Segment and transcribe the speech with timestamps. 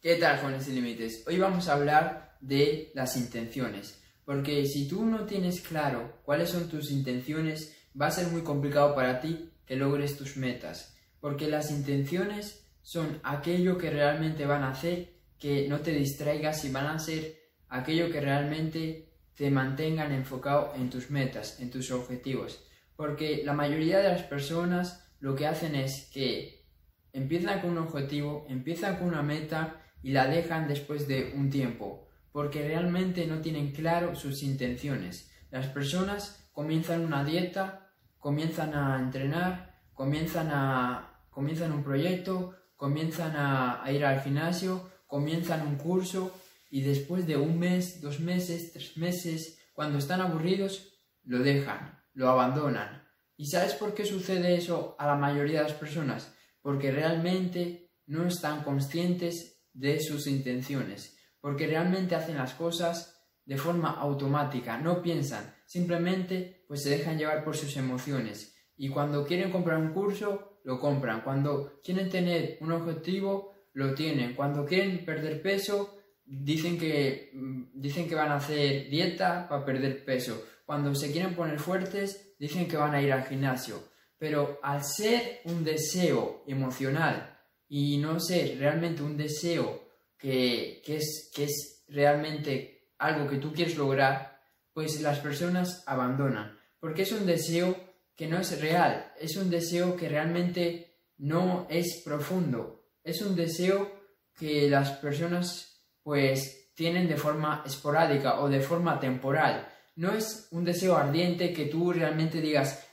[0.00, 1.24] ¿Qué tal, jóvenes sin límites?
[1.26, 6.68] Hoy vamos a hablar de las intenciones, porque si tú no tienes claro cuáles son
[6.68, 11.72] tus intenciones, va a ser muy complicado para ti que logres tus metas, porque las
[11.72, 17.00] intenciones son aquello que realmente van a hacer que no te distraigas y van a
[17.00, 17.36] ser
[17.68, 23.98] aquello que realmente te mantengan enfocado en tus metas, en tus objetivos, porque la mayoría
[23.98, 26.68] de las personas lo que hacen es que
[27.12, 32.08] empiezan con un objetivo, empiezan con una meta y la dejan después de un tiempo,
[32.32, 35.30] porque realmente no tienen claro sus intenciones.
[35.50, 43.84] Las personas comienzan una dieta, comienzan a entrenar, comienzan a comienzan un proyecto, comienzan a,
[43.84, 46.34] a ir al gimnasio, comienzan un curso
[46.70, 50.92] y después de un mes, dos meses, tres meses, cuando están aburridos,
[51.22, 53.06] lo dejan, lo abandonan.
[53.36, 56.34] ¿Y sabes por qué sucede eso a la mayoría de las personas?
[56.60, 63.14] Porque realmente no están conscientes de sus intenciones, porque realmente hacen las cosas
[63.44, 68.54] de forma automática, no piensan, simplemente pues se dejan llevar por sus emociones.
[68.76, 74.34] Y cuando quieren comprar un curso lo compran, cuando quieren tener un objetivo lo tienen,
[74.34, 80.04] cuando quieren perder peso dicen que mm, dicen que van a hacer dieta para perder
[80.04, 83.82] peso, cuando se quieren poner fuertes dicen que van a ir al gimnasio,
[84.18, 87.37] pero al ser un deseo emocional
[87.68, 93.76] y no ser realmente un deseo que, es, que es realmente algo que tú quieres
[93.76, 94.40] lograr,
[94.72, 96.58] pues las personas abandonan.
[96.80, 97.76] Porque es un deseo
[98.16, 103.92] que no es real, es un deseo que realmente no es profundo, es un deseo
[104.34, 109.68] que las personas pues tienen de forma esporádica o de forma temporal.
[109.96, 112.87] No es un deseo ardiente que tú realmente digas,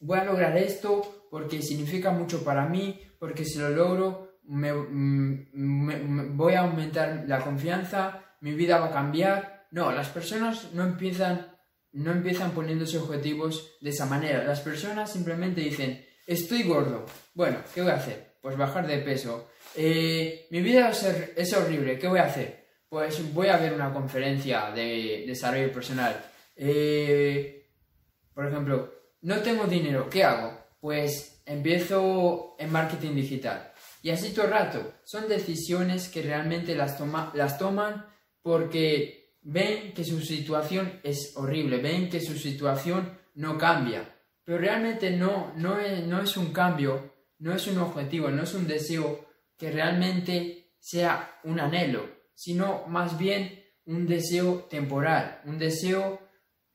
[0.00, 4.64] voy a lograr esto porque significa mucho para mí, porque si lo logro mm,
[5.52, 9.66] me, voy a aumentar la confianza, mi vida va a cambiar.
[9.70, 11.56] No, las personas no empiezan,
[11.92, 14.42] no empiezan poniéndose objetivos de esa manera.
[14.42, 17.06] Las personas simplemente dicen, estoy gordo.
[17.34, 18.38] Bueno, ¿qué voy a hacer?
[18.40, 19.50] Pues bajar de peso.
[19.76, 22.66] Eh, mi vida es, horrible, ¿qué voy a hacer?
[22.88, 26.16] Pues voy a ver una conferencia de desarrollo personal.
[26.56, 27.70] Eh,
[28.34, 30.58] por ejemplo, no tengo dinero, ¿qué hago?
[30.80, 33.72] Pues empiezo en marketing digital.
[34.02, 34.94] Y así todo el rato.
[35.04, 36.98] Son decisiones que realmente las,
[37.34, 38.06] las toman
[38.42, 44.16] porque ven que su situación es horrible, ven que su situación no cambia.
[44.44, 48.54] Pero realmente no, no, es, no es un cambio, no es un objetivo, no es
[48.54, 49.26] un deseo
[49.56, 56.20] que realmente sea un anhelo, sino más bien un deseo temporal, un deseo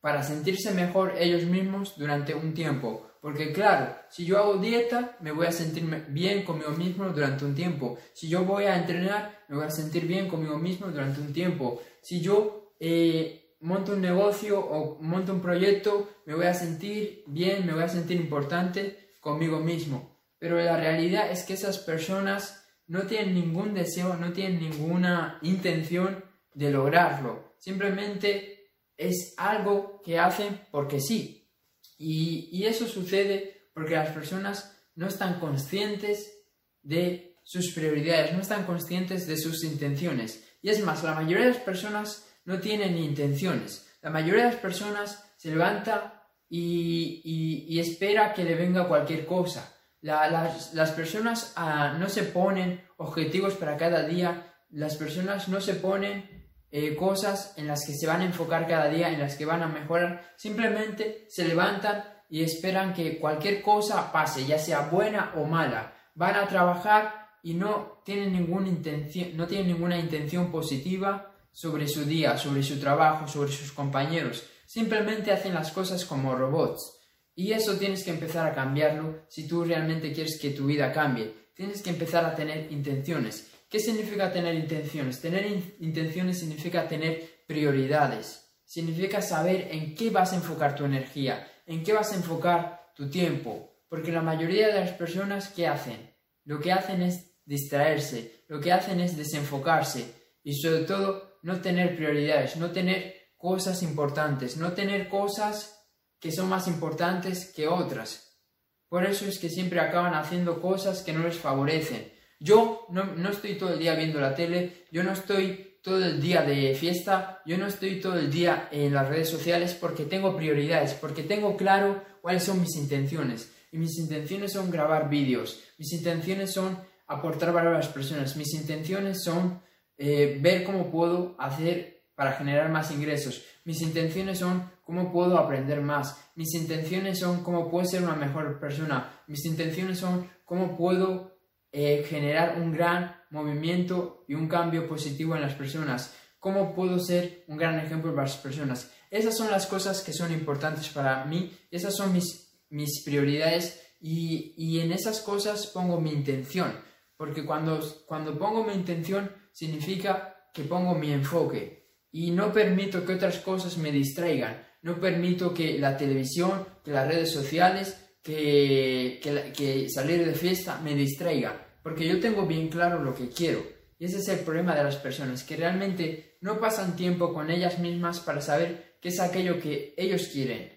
[0.06, 3.10] para sentirse mejor ellos mismos durante un tiempo.
[3.22, 7.56] Porque claro, si yo hago dieta, me voy a sentir bien conmigo mismo durante un
[7.56, 7.98] tiempo.
[8.14, 11.82] Si yo voy a entrenar, me voy a sentir bien conmigo mismo durante un tiempo.
[12.04, 17.66] Si yo eh, monto un negocio o monto un proyecto, me voy a sentir bien,
[17.66, 20.20] me voy a sentir importante conmigo mismo.
[20.38, 26.24] Pero la realidad es que esas personas no tienen ningún deseo, no tienen ninguna intención
[26.54, 27.56] de lograrlo.
[27.58, 28.55] Simplemente
[28.98, 31.52] es algo que hacen porque sí.
[31.98, 36.34] Y, eso sucede porque las personas no están conscientes
[36.82, 40.44] de sus prioridades, no están conscientes de sus intenciones.
[40.62, 43.88] Y es más, la mayoría de las personas no tienen intenciones.
[44.02, 49.74] La mayoría de las personas se levanta y, espera que le venga cualquier cosa.
[50.02, 56.45] las, personas ah, no se ponen objetivos para cada día, las personas no se ponen
[56.78, 59.64] eh, cosas en las que se van a enfocar cada día, en las que van
[59.64, 65.46] a mejorar, simplemente se levantan y esperan que cualquier cosa pase, ya sea buena o
[65.46, 65.94] mala.
[66.16, 72.04] Van a trabajar y no tienen, ninguna intención, no tienen ninguna intención positiva sobre su
[72.04, 74.44] día, sobre su trabajo, sobre sus compañeros.
[74.66, 76.92] Simplemente hacen las cosas como robots.
[77.36, 81.52] Y eso tienes que empezar a cambiarlo si tú realmente quieres que tu vida cambie.
[81.56, 83.55] Tienes que empezar a tener intenciones.
[83.76, 85.20] ¿Qué significa tener intenciones?
[85.20, 85.46] Tener
[85.82, 88.56] intenciones significa tener prioridades.
[88.64, 93.10] Significa saber en qué vas a enfocar tu energía, en qué vas a enfocar tu
[93.10, 93.82] tiempo.
[93.90, 96.10] Porque la mayoría de las personas, ¿qué hacen?
[96.46, 100.06] Lo que hacen es distraerse, lo que hacen es desenfocarse
[100.42, 105.86] y sobre todo no tener prioridades, no tener cosas importantes, no tener cosas
[106.22, 108.40] que son más importantes que otras.
[108.88, 113.56] Por eso es que siempre acaban haciendo cosas que no les favorecen, yo no, estoy
[113.56, 117.58] todo el día viendo la tele, yo no estoy todo el día de fiesta, yo
[117.58, 122.04] no estoy todo el día en las redes sociales porque tengo prioridades, porque tengo claro
[122.22, 123.52] cuáles son mis intenciones.
[123.72, 128.54] Y mis intenciones son grabar vídeos, mis intenciones son aportar valor a las personas, mis
[128.54, 129.62] intenciones son
[129.98, 133.44] eh, ver cómo puedo hacer para generar más ingresos.
[133.66, 136.30] Mis intenciones son cómo puedo aprender más.
[136.36, 139.22] Mis intenciones son cómo puedo ser una mejor persona.
[139.28, 141.35] Mis intenciones son cómo puedo
[141.78, 146.16] eh, generar un gran movimiento y un cambio positivo en las personas.
[146.40, 148.94] Cómo puedo ser un gran ejemplo para las personas.
[149.12, 151.52] Esas son las cosas que son importantes para mí.
[151.70, 156.72] Esas son mis, mis prioridades y, y en esas cosas pongo mi intención.
[157.18, 163.16] Porque cuando, cuando pongo mi intención significa que pongo mi enfoque y no permito que
[163.16, 164.66] otras cosas me distraigan.
[164.82, 170.96] No permito que la televisión, que las redes sociales, que, que, salir de fiesta me
[170.96, 171.78] distraiga.
[171.84, 173.64] Porque yo tengo bien claro lo que quiero.
[174.00, 177.78] Y ese es el problema de las personas, que realmente no pasan tiempo con ellas
[177.78, 180.72] mismas para saber qué es aquello que ellos quieren.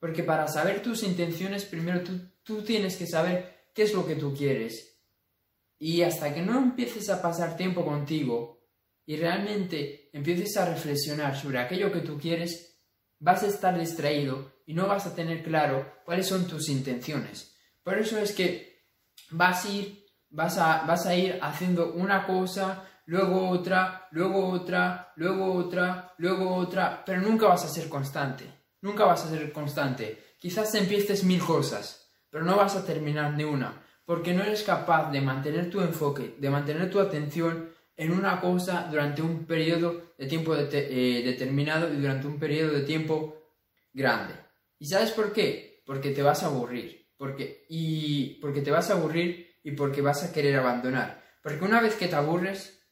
[0.00, 4.16] Porque para saber tus intenciones, primero tú, tú tienes que saber qué es lo que
[4.16, 4.98] tú quieres.
[5.78, 8.58] Y hasta que no empieces a pasar tiempo contigo
[9.06, 12.82] y realmente empieces a reflexionar sobre aquello que tú quieres,
[13.20, 17.56] vas a estar distraído y no vas a tener claro cuáles son tus intenciones.
[17.82, 18.84] Por eso es que
[19.30, 25.14] vas a ir, vas a, vas a ir haciendo una cosa, luego otra, luego otra,
[25.16, 28.44] luego otra, luego otra, pero nunca vas a ser constante.
[28.82, 30.34] Nunca vas a ser constante.
[30.38, 35.10] Quizás empieces mil cosas, pero no vas a terminar ni una porque no eres capaz
[35.10, 40.26] de mantener tu enfoque, de mantener tu atención en una cosa durante un periodo de
[40.26, 43.36] tiempo eh, determinado y durante un periodo de tiempo
[43.92, 44.47] grande.
[44.78, 45.82] ¿Y sabes por qué?
[45.84, 47.08] Porque te vas a aburrir.
[47.16, 51.24] Porque, y porque te vas a aburrir y porque vas a querer abandonar.
[51.42, 52.86] Porque una vez que te aburres,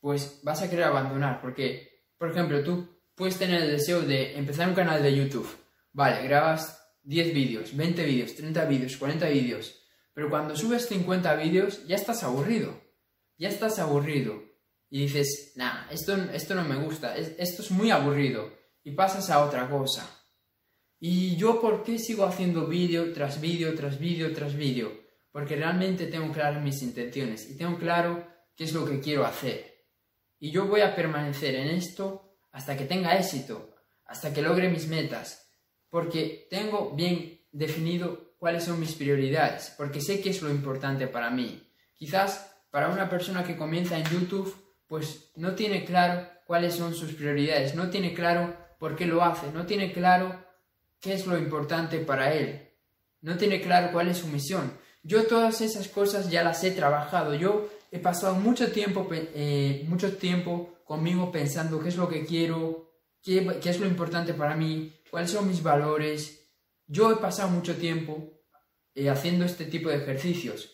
[0.00, 1.40] pues vas a querer abandonar.
[1.40, 5.48] Porque, por ejemplo, tú puedes tener el deseo de empezar un canal de YouTube.
[5.92, 9.80] Vale, grabas 10 vídeos, 20 vídeos, 30 vídeos, 40 vídeos
[10.14, 12.80] pero cuando subes 50 vídeos ya estás aburrido.
[13.36, 14.42] Ya estás aburrido.
[14.88, 18.52] Y dices, nah, esto, esto no me gusta, esto es muy aburrido.
[18.84, 20.08] Y pasas a otra cosa.
[21.06, 24.90] ¿Y yo por qué sigo haciendo vídeo tras vídeo, tras vídeo, tras vídeo?
[25.30, 29.84] Porque realmente tengo claras mis intenciones y tengo claro qué es lo que quiero hacer.
[30.38, 33.74] Y yo voy a permanecer en esto hasta que tenga éxito,
[34.06, 35.46] hasta que logre mis metas,
[35.90, 41.28] porque tengo bien definido cuáles son mis prioridades, porque sé que es lo importante para
[41.28, 41.70] mí.
[41.92, 47.12] Quizás para una persona que comienza en YouTube, pues no tiene claro cuáles son sus
[47.12, 50.42] prioridades, no tiene claro por qué lo hace, no tiene claro
[51.04, 52.70] qué es lo importante para él,
[53.20, 54.72] no tiene claro cuál es su misión.
[55.02, 60.16] Yo todas esas cosas ya las he trabajado, yo he pasado mucho tiempo, eh, mucho
[60.16, 62.90] tiempo conmigo pensando qué es lo que quiero,
[63.22, 66.48] qué, es lo importante para mí, cuáles son mis valores.
[66.86, 68.32] Yo he pasado mucho tiempo
[68.94, 70.70] eh, haciendo este tipo de ejercicios.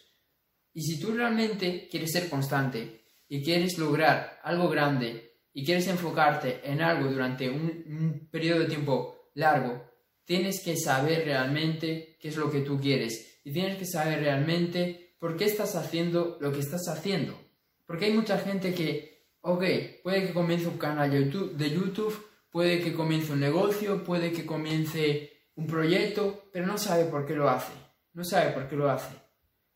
[0.72, 6.60] Y si tú realmente quieres ser constante y quieres lograr algo grande y quieres enfocarte
[6.62, 9.89] en algo durante un, periodo de tiempo largo,
[10.30, 15.16] tienes que saber realmente qué es lo que tú quieres y tienes que saber realmente
[15.18, 17.36] por qué estás haciendo lo que estás haciendo.
[17.84, 19.64] Porque hay mucha gente que, ok,
[20.04, 24.30] puede que comience un canal de YouTube, de YouTube puede que comience un negocio, puede
[24.30, 27.72] que comience un proyecto, pero no sabe por qué lo hace
[28.12, 29.14] no sabe por qué lo hace.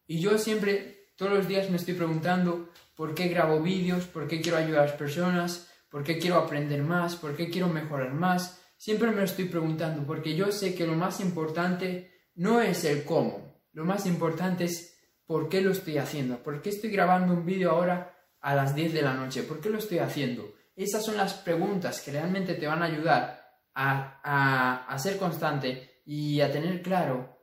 [0.07, 4.41] Y yo siempre, todos los días me estoy preguntando por qué grabo vídeos, por qué
[4.41, 8.61] quiero ayudar a las personas, por qué quiero aprender más, por qué quiero mejorar más.
[8.77, 13.05] Siempre me lo estoy preguntando porque yo sé que lo más importante no es el
[13.05, 17.47] cómo, lo más importante es por qué lo estoy haciendo, por qué estoy grabando un
[17.47, 20.55] vídeo ahora a las 10 de la noche, por qué lo estoy haciendo.
[20.77, 23.43] Esas son las preguntas que realmente te van a ayudar
[23.75, 27.35] a, a, a ser constante y a tener claro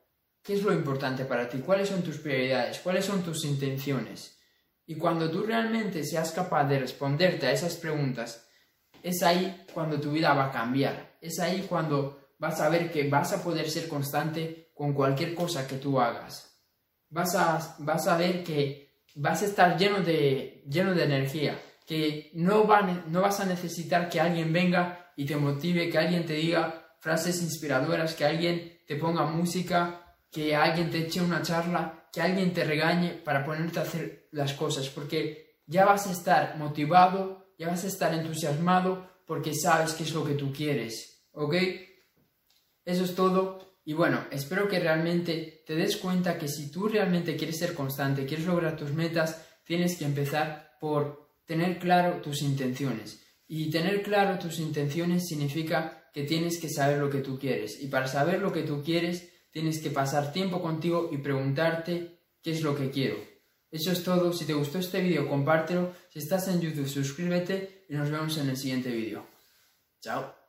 [0.43, 1.59] ¿Qué es lo importante para ti?
[1.59, 2.79] ¿Cuáles son tus prioridades?
[2.79, 4.39] ¿Cuáles son tus intenciones?
[4.87, 8.49] Y cuando tú realmente seas capaz de responderte a esas preguntas,
[9.03, 11.17] es ahí cuando tu vida va a cambiar.
[11.21, 15.67] Es ahí cuando vas a ver que vas a poder ser constante con cualquier cosa
[15.67, 16.59] que tú hagas.
[17.09, 22.31] Vas a, vas a ver que vas a estar lleno de, lleno de energía, que
[22.33, 22.67] no,
[23.07, 27.41] no vas a necesitar que alguien venga y te motive, que alguien te diga frases
[27.41, 32.63] inspiradoras, que alguien te ponga música que alguien te eche una charla, que alguien te
[32.63, 37.83] regañe para ponerte a hacer las cosas, porque ya vas a estar motivado, ya vas
[37.83, 41.53] a estar entusiasmado, porque sabes qué es lo que tú quieres, ¿ok?
[42.83, 43.77] Eso es todo.
[43.85, 48.25] Y bueno, espero que realmente te des cuenta que si tú realmente quieres ser constante,
[48.25, 53.21] quieres lograr tus metas, tienes que empezar por tener claro tus intenciones.
[53.47, 57.79] Y tener claro tus intenciones significa que tienes que saber lo que tú quieres.
[57.79, 62.53] Y para saber lo que tú quieres, tienes que pasar tiempo contigo y preguntarte qué
[62.53, 63.30] es lo que quiero.
[63.71, 64.33] Eso es todo.
[64.33, 65.93] Si te gustó este vídeo, compártelo.
[66.09, 69.25] Si estás en YouTube, suscríbete y nos vemos en el siguiente vídeo.
[70.01, 70.40] Chao.